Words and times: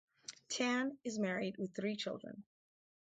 Tan 0.49 0.97
is 1.03 1.19
married 1.19 1.57
with 1.59 1.75
three 1.75 1.95
children. 1.95 2.43